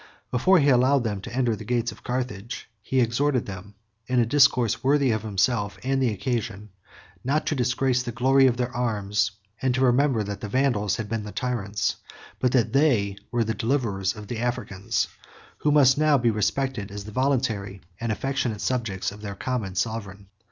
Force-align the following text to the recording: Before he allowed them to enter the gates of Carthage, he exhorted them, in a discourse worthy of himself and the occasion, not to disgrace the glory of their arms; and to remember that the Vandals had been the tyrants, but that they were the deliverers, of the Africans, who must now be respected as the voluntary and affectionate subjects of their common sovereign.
Before 0.31 0.57
he 0.57 0.69
allowed 0.69 1.03
them 1.03 1.21
to 1.21 1.31
enter 1.35 1.55
the 1.55 1.63
gates 1.63 1.91
of 1.91 2.03
Carthage, 2.03 2.67
he 2.81 3.01
exhorted 3.01 3.45
them, 3.45 3.75
in 4.07 4.19
a 4.19 4.25
discourse 4.25 4.83
worthy 4.83 5.11
of 5.11 5.21
himself 5.21 5.77
and 5.83 6.01
the 6.01 6.09
occasion, 6.11 6.69
not 7.23 7.45
to 7.45 7.55
disgrace 7.55 8.01
the 8.01 8.11
glory 8.11 8.47
of 8.47 8.57
their 8.57 8.75
arms; 8.75 9.29
and 9.61 9.75
to 9.75 9.81
remember 9.85 10.23
that 10.23 10.41
the 10.41 10.49
Vandals 10.49 10.95
had 10.95 11.07
been 11.07 11.23
the 11.23 11.31
tyrants, 11.31 11.97
but 12.39 12.51
that 12.51 12.73
they 12.73 13.15
were 13.29 13.43
the 13.43 13.53
deliverers, 13.53 14.15
of 14.15 14.25
the 14.27 14.39
Africans, 14.39 15.07
who 15.59 15.71
must 15.71 15.99
now 15.99 16.17
be 16.17 16.31
respected 16.31 16.89
as 16.89 17.03
the 17.05 17.11
voluntary 17.11 17.81
and 17.99 18.11
affectionate 18.11 18.61
subjects 18.61 19.11
of 19.11 19.21
their 19.21 19.35
common 19.35 19.75
sovereign. 19.75 20.29